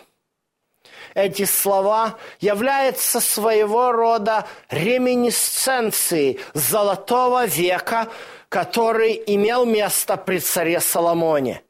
эти 1.14 1.46
слова 1.46 2.18
являются 2.40 3.20
своего 3.20 3.92
рода 3.92 4.48
реминисценцией 4.70 6.40
золотого 6.54 7.46
века, 7.46 8.08
который 8.50 9.22
имел 9.28 9.66
место 9.66 10.18
при 10.18 10.40
царе 10.40 10.80
Соломоне. 10.80 11.62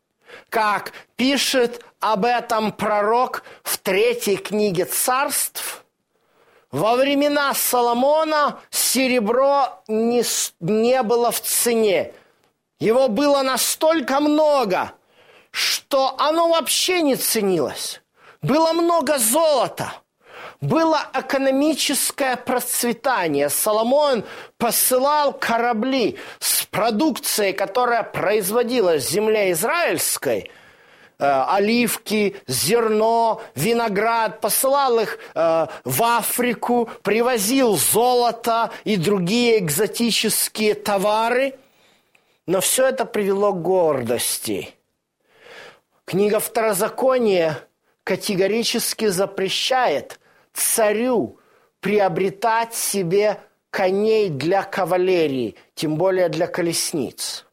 Как 0.50 0.94
пишет 1.16 1.84
об 2.00 2.26
этом 2.26 2.72
пророк 2.72 3.44
в 3.64 3.78
третьей 3.78 4.38
книге 4.38 4.86
царств, 4.86 5.84
во 6.72 6.96
времена 6.96 7.54
Соломона 7.54 8.60
серебро 8.70 9.82
не, 9.88 10.24
не 10.62 11.04
было 11.04 11.32
в 11.32 11.42
цене. 11.42 12.14
Его 12.80 13.10
было 13.10 13.42
настолько 13.42 14.20
много, 14.22 14.94
что 15.52 16.16
оно 16.18 16.48
вообще 16.50 17.02
не 17.02 17.16
ценилось. 17.16 18.02
Было 18.42 18.74
много 18.74 19.20
золота, 19.20 19.94
было 20.62 21.00
экономическое 21.14 22.36
процветание. 22.36 23.50
Соломон 23.50 24.24
посылал 24.58 25.34
корабли 25.34 26.18
с 26.40 26.66
продукцией, 26.66 27.54
которая 27.54 28.02
производилась 28.02 29.06
в 29.06 29.12
земле 29.12 29.52
израильской, 29.52 30.50
э, 31.20 31.46
оливки, 31.50 32.36
зерно, 32.48 33.44
виноград, 33.54 34.42
посылал 34.42 35.00
их 35.00 35.20
э, 35.36 35.68
в 35.84 36.04
Африку, 36.04 36.90
привозил 37.04 37.78
золото 37.78 38.72
и 38.86 38.98
другие 38.98 39.60
экзотические 39.60 40.74
товары. 40.74 41.60
Но 42.48 42.60
все 42.60 42.88
это 42.88 43.06
привело 43.06 43.54
к 43.54 43.62
гордости. 43.62 44.74
Книга 46.06 46.40
Второзакония– 46.40 47.60
категорически 48.04 49.08
запрещает 49.08 50.20
царю 50.54 51.40
приобретать 51.80 52.74
себе 52.74 53.40
коней 53.70 54.30
для 54.30 54.64
кавалерии, 54.64 55.56
тем 55.76 55.96
более 55.96 56.30
для 56.30 56.48
колесниц. 56.48 57.46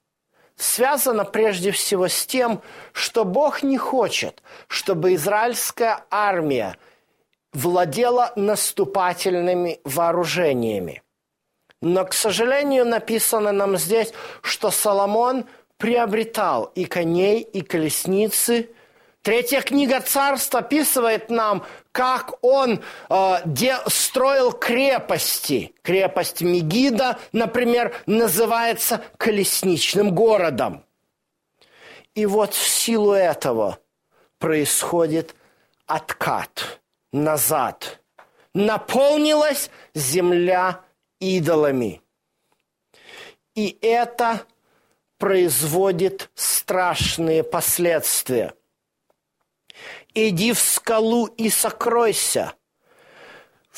Связано 0.57 1.25
прежде 1.25 1.71
всего 1.71 2.09
с 2.09 2.27
тем, 2.27 2.63
что 2.93 3.25
Бог 3.25 3.63
не 3.63 3.79
хочет, 3.79 4.43
чтобы 4.67 5.15
израильская 5.15 6.05
армия 6.11 6.77
владела 7.53 8.33
наступательными 8.35 9.81
вооружениями. 9.85 11.03
Но, 11.81 12.05
к 12.05 12.13
сожалению, 12.13 12.85
написано 12.85 13.53
нам 13.53 13.77
здесь, 13.77 14.13
что 14.43 14.73
Соломон 14.73 15.47
приобретал 15.77 16.73
и 16.75 16.85
коней, 16.87 17.41
и 17.41 17.61
колесницы– 17.61 18.71
Третья 19.23 19.61
книга 19.63 20.01
царств 20.01 20.55
описывает 20.55 21.29
нам, 21.29 21.65
как 21.93 22.43
он 22.43 22.83
э, 23.11 23.37
де, 23.45 23.77
строил 23.89 24.53
крепости. 24.53 25.75
Крепость 25.83 26.41
Мегида, 26.41 27.19
например, 27.33 27.95
называется 28.07 29.03
колесничным 29.17 30.15
городом. 30.15 30.85
И 32.15 32.27
вот 32.27 32.55
в 32.55 32.67
силу 32.67 33.13
этого 33.13 33.79
происходит 34.39 35.35
откат 35.87 36.81
назад. 37.13 38.01
Наполнилась 38.55 39.71
земля 39.95 40.81
идолами. 41.21 42.03
И 43.55 43.77
это 43.83 44.43
производит 45.19 46.31
страшные 46.35 47.43
последствия 47.43 48.55
иди 50.27 50.53
в 50.53 50.59
скалу 50.59 51.27
и 51.27 51.51
сокройся 51.51 52.55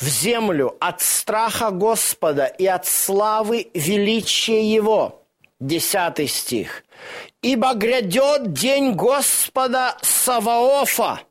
в 0.01 0.07
землю 0.07 0.75
от 0.79 1.01
страха 1.01 1.69
Господа 1.69 2.45
и 2.45 2.65
от 2.65 2.87
славы 2.87 3.69
величия 3.73 4.63
Его. 4.63 5.23
Десятый 5.59 6.27
стих. 6.27 6.83
«Ибо 7.43 7.75
грядет 7.75 8.51
день 8.51 8.93
Господа 8.93 9.95
Саваофа, 10.01 11.21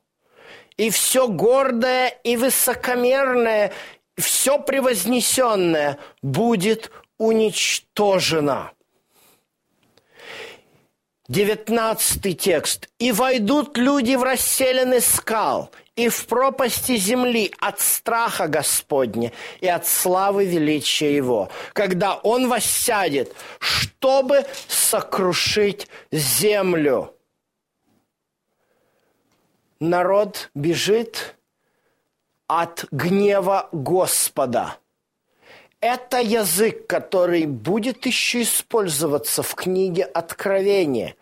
и 0.77 0.91
все 0.91 1.27
гордое 1.27 2.09
и 2.23 2.37
высокомерное, 2.37 3.73
все 4.17 4.59
19 11.31 12.37
текст. 12.37 12.89
«И 12.99 13.13
войдут 13.13 13.79
люди 13.79 14.17
в 14.17 14.25
расселены 14.25 15.01
скал, 15.01 15.71
и 15.95 16.09
в 16.09 16.27
пропасти 16.27 16.97
земли 16.97 17.55
от 17.61 17.79
страха 17.79 18.49
Господня 18.49 19.31
и 19.61 19.69
от 19.69 19.87
славы 19.87 20.45
величия 20.45 21.15
Его, 21.15 21.49
когда 21.73 22.17
Он 22.17 22.49
воссядет, 22.49 23.33
чтобы 23.61 24.45
сокрушить 24.67 25.87
землю». 26.11 27.15
Народ 29.79 30.51
бежит 30.57 31.37
от 32.49 32.87
гнева 32.91 33.69
Господа. 33.71 34.79
Это 35.79 36.19
язык, 36.19 36.89
который 36.89 37.47
будет 37.47 38.05
еще 38.05 38.43
использоваться 38.43 39.45
в 39.45 39.55
книге 39.55 40.05
Откровения 40.05 41.15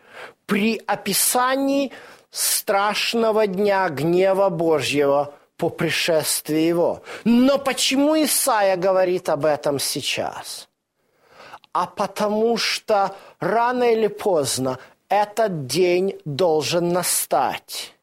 при 0.49 0.81
описании 0.87 1.93
страшного 2.31 3.47
дня 3.47 3.87
гнева 3.91 4.49
Божьего 4.49 5.35
по 5.59 5.69
пришествии 5.69 6.63
Его. 6.63 7.03
Но 7.25 7.59
почему 7.59 8.17
Исаия 8.17 8.77
говорит 8.77 9.29
об 9.29 9.45
этом 9.45 9.79
сейчас? 9.79 10.69
А 11.73 11.87
потому 11.87 12.57
что 12.57 13.15
рано 13.41 13.93
или 13.93 14.07
поздно 14.09 14.79
этот 15.11 15.67
день 15.67 16.19
должен 16.25 16.89
настать. 16.89 17.95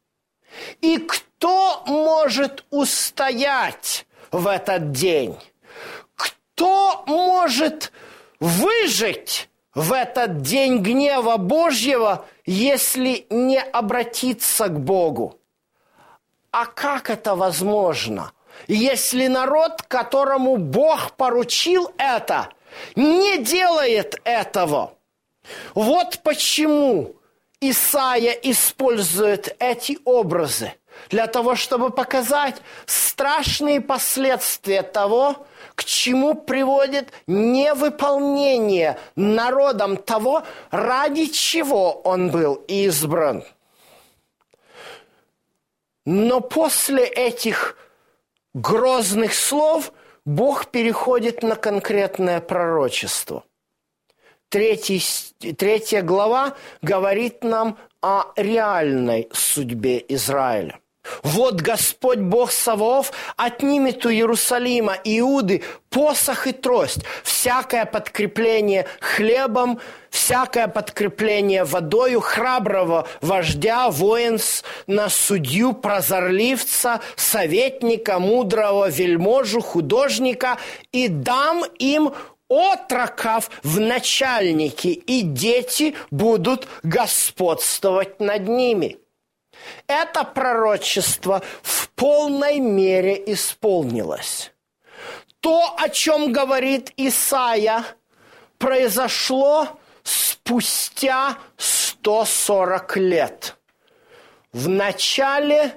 И 0.81 0.99
кто 0.99 1.81
может 1.88 2.63
устоять 2.69 4.05
в 4.31 4.45
этот 4.45 4.91
день? 4.91 5.36
Кто 6.15 7.03
может 7.08 7.91
выжить 8.39 9.49
в 9.73 9.91
этот 9.91 10.41
день 10.41 10.77
гнева 10.77 11.38
Божьего, 11.38 12.25
если 12.45 13.25
не 13.29 13.60
обратиться 13.60 14.67
к 14.67 14.79
Богу? 14.79 15.39
А 16.51 16.65
как 16.65 17.10
это 17.10 17.36
возможно? 17.36 18.31
Если 18.67 19.27
народ, 19.27 19.81
которому 19.81 20.58
Бог 20.58 21.12
поручил 21.17 21.91
это, 21.97 22.49
не 22.95 23.38
делает 23.38 24.19
этого. 24.23 24.93
Вот 25.73 26.19
почему 26.23 27.15
Исаия 27.60 28.31
использует 28.31 29.55
эти 29.60 29.97
образы 30.05 30.73
для 31.10 31.27
того, 31.27 31.55
чтобы 31.55 31.89
показать 31.89 32.62
страшные 32.86 33.81
последствия 33.81 34.81
того, 34.81 35.45
к 35.76 35.84
чему 35.84 36.34
приводит 36.34 37.12
невыполнение 37.28 38.98
народом 39.16 39.98
того, 39.98 40.44
ради 40.72 41.26
чего 41.28 41.92
он 41.92 42.32
был 42.32 42.56
избран. 42.68 43.44
Но 46.06 46.40
после 46.40 47.06
этих 47.06 47.78
грозных 48.54 49.34
слов 49.34 49.92
Бог 50.26 50.68
переходит 50.68 51.44
на 51.44 51.56
конкретное 51.56 52.42
пророчество. 52.42 53.44
Третий, 54.50 55.02
третья 55.54 56.02
глава 56.02 56.56
говорит 56.82 57.44
нам 57.44 57.78
о 58.02 58.32
реальной 58.36 59.28
судьбе 59.34 60.04
Израиля. 60.08 60.80
Вот 61.23 61.62
Господь 61.62 62.19
Бог 62.19 62.51
Саваоф 62.51 63.12
отнимет 63.38 64.06
у 64.06 64.10
Иерусалима 64.10 64.97
Иуды 65.04 65.63
посох 65.89 66.47
и 66.47 66.51
трость, 66.51 67.04
всякое 67.23 67.86
подкрепление 67.86 68.86
хлебом, 68.99 69.80
всякое 70.10 70.67
подкрепление 70.67 71.63
водою, 71.63 72.19
храброго 72.19 73.08
вождя, 73.21 73.89
воинс, 73.89 74.63
на 74.88 75.10
судью, 75.10 75.73
прозорливца, 75.73 76.99
советника, 77.15 78.19
мудрого, 78.19 78.89
вельможу, 78.89 79.62
художника, 79.62 80.58
и 80.91 81.08
дам 81.08 81.63
им 81.80 82.13
отроков 82.49 83.49
в 83.63 83.80
начальники, 83.80 84.88
и 84.89 85.21
дети 85.21 85.95
будут 86.12 86.67
господствовать 86.84 88.19
над 88.19 88.47
ними– 88.47 88.97
это 89.88 90.24
пророчество 90.24 91.41
в 91.62 91.89
полной 91.89 92.60
мере 92.60 93.22
исполнилось. 93.34 94.52
То, 95.39 95.76
о 95.78 95.89
чем 95.89 96.32
говорит 96.32 96.91
Исаия, 96.98 97.84
произошло 98.58 99.68
спустя 100.04 101.38
140 101.58 102.98
лет. 102.98 103.58
В 104.52 104.70
начале 104.70 105.74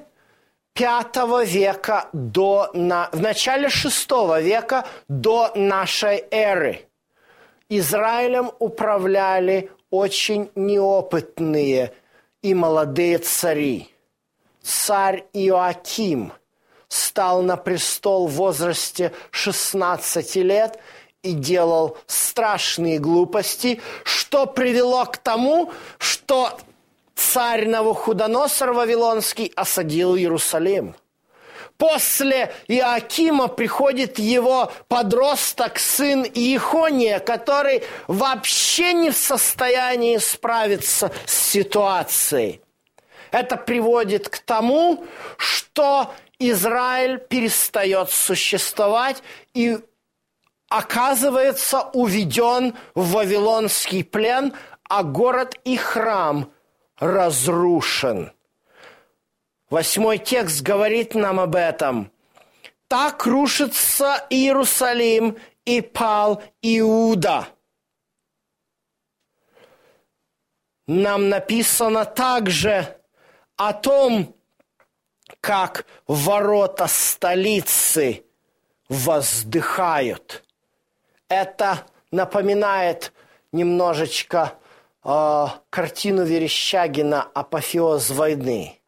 пятого 0.73 1.45
века 1.45 2.09
до, 2.13 2.71
на, 2.73 3.09
в 3.13 3.21
начале 3.21 3.69
шестого 3.69 4.41
века 4.41 4.87
до 5.09 5.51
нашей 5.57 6.25
эры 6.31 6.89
Израилем 7.69 8.53
управляли 8.61 9.71
очень 9.91 10.51
неопытные 10.55 11.93
и 12.43 12.55
молодые 12.55 13.19
цари. 13.19 13.91
Царь 14.63 15.25
Иоаким 15.33 16.33
стал 16.89 17.43
на 17.43 17.57
престол 17.57 18.29
в 18.29 18.33
возрасте 18.33 19.13
16 19.31 20.37
лет 20.37 20.79
и 21.23 21.33
делал 21.33 21.97
страшные 22.07 22.99
глупости, 22.99 23.81
что 24.05 24.47
привело 24.47 25.05
к 25.07 25.17
тому, 25.17 25.73
что 25.99 26.59
царь 27.15 27.67
Навуходоносор 27.67 28.73
Вавилонский 28.73 29.53
осадил 29.57 30.17
Иерусалим– 30.17 30.95
После 31.79 32.53
Иакима 32.67 33.47
приходит 33.47 34.19
его 34.19 34.73
подросток, 34.89 35.79
сын 35.79 36.25
Иехония, 36.25 37.21
который 37.21 37.85
вообще 38.09 38.93
не 38.93 39.11
в 39.11 39.17
состоянии 39.17 40.17
справиться 40.17 41.13
с 41.25 41.33
ситуацией. 41.33 42.61
Это 43.31 43.57
приводит 43.57 44.29
к 44.29 44.39
тому, 44.39 45.07
что 45.37 46.13
Израиль 46.41 47.19
перестает 47.19 48.11
существовать 48.11 49.23
и 49.55 49.79
оказывается 50.69 51.83
уведен 51.93 52.75
в 52.97 53.13
Вавилонский 53.13 54.03
плен, 54.03 54.53
а 54.83 55.05
город 55.05 55.55
и 55.63 55.77
храм 55.77 56.51
разрушен– 56.99 58.33
Восьмой 59.71 60.19
текст 60.19 60.63
говорит 60.63 61.15
нам 61.15 61.39
об 61.39 61.55
этом. 61.55 62.11
Так 62.89 63.27
рушится 63.27 64.27
Иерусалим 64.31 65.37
и 65.67 65.83
пал 65.83 66.43
Иуда. 66.63 67.49
Нам 70.87 71.29
написано 71.29 72.07
также 72.07 72.97
о 73.57 73.75
том, 73.75 74.35
как 75.41 75.85
ворота 76.07 76.87
столицы 76.87 78.25
воздыхают. 78.89 80.45
Это 81.29 81.87
напоминает 82.11 83.13
немножечко 83.53 84.55
э, 85.05 85.47
картину 85.69 86.25
Верещагина 86.25 87.23
«Апофеоз 87.23 88.09
войны» 88.09 88.79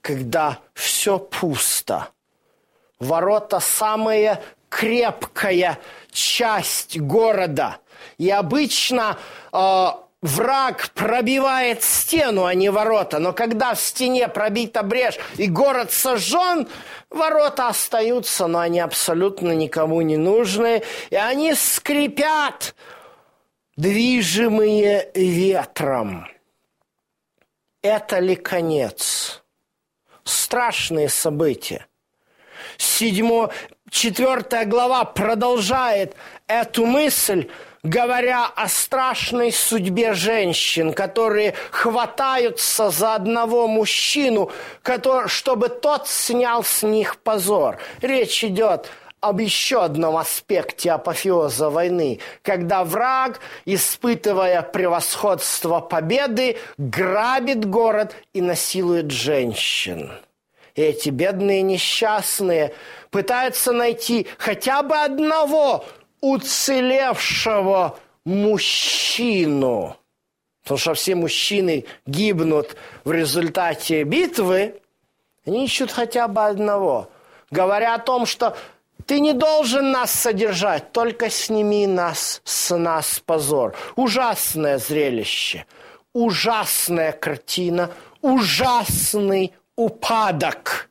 когда 0.00 0.58
все 0.74 1.18
пусто. 1.18 2.08
Ворота– 2.98 3.60
самая 3.60 4.42
крепкая 4.68 5.78
часть 6.12 6.98
города. 6.98 7.78
И 8.18 8.30
обычно 8.30 9.18
э, 9.52 9.86
враг 10.22 10.90
пробивает 10.94 11.82
стену, 11.82 12.44
а 12.44 12.54
не 12.54 12.70
ворота. 12.70 13.18
Но 13.18 13.32
когда 13.32 13.74
в 13.74 13.80
стене 13.80 14.28
пробита 14.28 14.82
брешь 14.82 15.18
и 15.36 15.48
город 15.48 15.92
сожжен, 15.92 16.68
ворота 17.10 17.68
остаются, 17.68 18.46
но 18.46 18.60
они 18.60 18.80
абсолютно 18.80 19.52
никому 19.52 20.00
не 20.02 20.16
нужны. 20.16 20.82
И 21.10 21.16
они 21.16 21.54
скрипят, 21.54 22.74
движимые 23.76 25.10
ветром. 25.14 26.26
Это 27.82 28.18
ли 28.18 28.36
конец? 28.36 29.09
Страшные 30.50 31.08
события. 31.08 31.86
Седьмо, 32.76 33.50
четвертая 33.88 34.64
глава 34.64 35.04
продолжает 35.04 36.16
эту 36.48 36.86
мысль, 36.86 37.48
говоря 37.84 38.46
о 38.46 38.66
страшной 38.66 39.52
судьбе 39.52 40.12
женщин, 40.12 40.92
которые 40.92 41.54
хватаются 41.70 42.90
за 42.90 43.14
одного 43.14 43.68
мужчину, 43.68 44.50
который, 44.82 45.28
чтобы 45.28 45.68
тот 45.68 46.08
снял 46.08 46.64
с 46.64 46.82
них 46.82 47.18
позор. 47.18 47.78
Речь 48.00 48.42
идет 48.42 48.90
об 49.20 49.38
еще 49.38 49.84
одном 49.84 50.16
аспекте 50.16 50.90
апофеоза 50.90 51.70
войны, 51.70 52.18
когда 52.42 52.82
враг, 52.82 53.38
испытывая 53.66 54.62
превосходство 54.62 55.78
победы, 55.78 56.56
грабит 56.76 57.64
город 57.64 58.16
и 58.32 58.40
насилует 58.40 59.12
женщин. 59.12 60.10
Эти 60.74 61.10
бедные 61.10 61.62
несчастные 61.62 62.74
пытаются 63.10 63.72
найти 63.72 64.26
хотя 64.38 64.82
бы 64.82 64.96
одного 64.96 65.84
уцелевшего 66.20 67.98
мужчину. 68.24 69.96
Потому 70.62 70.78
что 70.78 70.94
все 70.94 71.14
мужчины 71.14 71.86
гибнут 72.06 72.76
в 73.04 73.12
результате 73.12 74.04
битвы. 74.04 74.80
Они 75.46 75.64
ищут 75.64 75.90
хотя 75.90 76.28
бы 76.28 76.44
одного. 76.44 77.10
Говоря 77.50 77.94
о 77.94 77.98
том, 77.98 78.26
что 78.26 78.56
ты 79.06 79.18
не 79.18 79.32
должен 79.32 79.90
нас 79.90 80.12
содержать, 80.12 80.92
только 80.92 81.30
сними 81.30 81.86
нас 81.86 82.42
с 82.44 82.76
нас 82.76 83.20
позор. 83.24 83.74
Ужасное 83.96 84.78
зрелище, 84.78 85.66
ужасная 86.12 87.10
картина, 87.10 87.90
ужасный 88.20 89.52
упадок. 89.80 90.90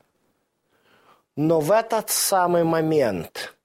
Но 1.35 1.59
в 1.59 1.71
этот 1.71 2.09
самый 2.09 2.63
момент 2.63 3.55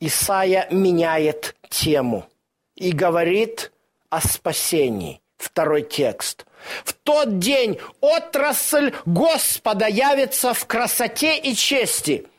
Исаия 0.00 0.66
меняет 0.70 1.54
тему 1.70 2.26
и 2.74 2.92
говорит 2.92 3.72
о 4.10 4.20
спасении. 4.20 5.20
Второй 5.36 5.82
текст. 5.82 6.46
В 6.84 6.92
тот 6.92 7.38
день 7.38 7.78
отрасль 8.00 8.94
Господа 9.04 9.86
явится 9.86 10.54
в 10.54 10.66
красоте 10.66 11.38
и 11.38 11.54
чести– 11.54 12.26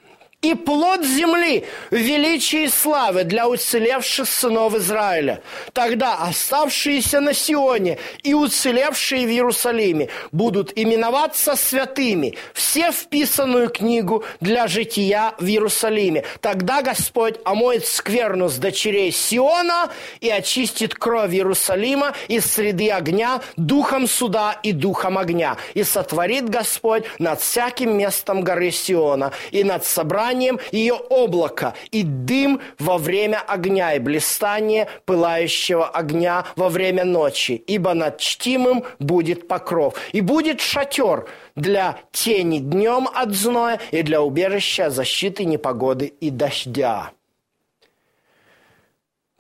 и 0.46 0.54
плод 0.54 1.04
земли 1.04 1.66
в 1.90 1.96
величии 1.96 2.64
и 2.66 2.68
славы 2.68 3.24
для 3.24 3.48
уцелевших 3.48 4.28
сынов 4.28 4.76
Израиля. 4.76 5.42
Тогда 5.74 6.16
оставшиеся 6.16 7.20
на 7.20 7.34
Сионе 7.34 7.98
и 8.22 8.34
уцелевшие 8.34 9.26
в 9.26 9.30
Иерусалиме 9.30 10.10
будут 10.32 10.72
именоваться 10.76 11.56
святыми, 11.56 12.38
все 12.54 12.92
вписанную 12.92 13.70
книгу 13.70 14.24
для 14.40 14.68
жития 14.68 15.34
в 15.40 15.46
Иерусалиме. 15.46 16.24
Тогда 16.42 16.82
Господь 16.82 17.36
омоет 17.44 17.86
скверну 17.88 18.48
с 18.48 18.58
дочерей 18.58 19.12
Сиона 19.12 19.90
и 20.20 20.30
очистит 20.30 20.94
кровь 20.94 21.34
Иерусалима 21.34 22.14
из 22.28 22.46
среды 22.46 22.92
огня 22.92 23.42
духом 23.58 24.08
суда 24.08 24.60
и 24.62 24.72
духом 24.74 25.18
огня. 25.18 25.58
И 25.74 25.84
сотворит 25.84 26.50
Господь 26.50 27.06
над 27.18 27.42
всяким 27.42 27.98
местом 27.98 28.42
горы 28.42 28.70
Сиона 28.70 29.32
и 29.52 29.64
над 29.64 29.86
собранием 29.86 30.35
сиянием 30.36 30.60
ее 30.72 30.96
облака, 31.10 31.74
и 31.92 32.04
дым 32.04 32.62
во 32.80 32.98
время 32.98 33.42
огня, 33.42 33.94
и 33.94 34.00
блистание 34.00 34.88
пылающего 35.06 35.88
огня 35.88 36.46
во 36.56 36.70
время 36.70 37.06
ночи, 37.06 37.64
ибо 37.68 37.94
над 37.94 38.20
чтимым 38.20 38.84
будет 39.00 39.48
покров. 39.48 39.96
И 40.12 40.22
будет 40.22 40.62
шатер 40.62 41.28
для 41.56 41.98
тени 42.12 42.60
днем 42.60 43.08
от 43.14 43.34
зноя 43.34 43.80
и 43.92 44.02
для 44.02 44.22
убежища 44.22 44.90
защиты 44.90 45.46
непогоды 45.46 46.08
и 46.08 46.30
дождя. 46.30 47.12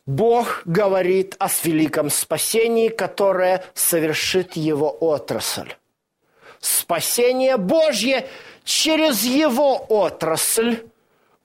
Бог 0.05 0.61
говорит 0.65 1.35
о 1.39 1.47
великом 1.63 2.11
спасении, 2.11 2.89
которое 2.89 3.63
совершит 3.73 4.55
его 4.55 4.95
отрасль. 4.99 5.73
Спасение 6.59 7.57
Божье 7.57 8.27
через 8.65 9.23
его 9.23 9.85
отрасль 9.87 10.83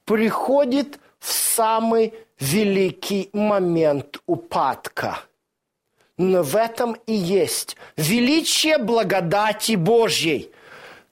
приходит 0.04 0.98
в 1.20 1.30
самый 1.30 2.14
великий 2.40 3.30
момент 3.32 4.18
упадка. 4.26 5.20
Но 6.16 6.42
в 6.42 6.56
этом 6.56 6.96
и 7.06 7.12
есть 7.12 7.76
величие 7.96 8.78
благодати 8.78 9.74
Божьей, 9.76 10.50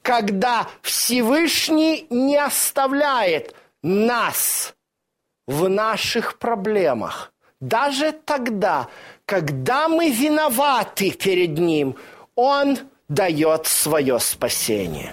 когда 0.03 0.67
Всевышний 0.83 2.07
не 2.11 2.37
оставляет 2.37 3.55
нас 3.83 4.75
в 5.47 5.69
наших 5.69 6.39
проблемах. 6.39 7.33
Даже 7.61 8.13
тогда, 8.13 8.89
когда 9.25 9.89
мы 9.89 10.11
виноваты 10.11 11.11
перед 11.11 11.59
Ним, 11.59 11.97
Он 12.35 12.79
дает 13.09 13.67
свое 13.67 14.19
спасение. 14.21 15.13